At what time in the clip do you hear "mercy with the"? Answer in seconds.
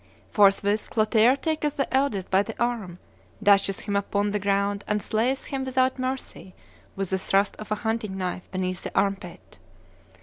5.99-7.19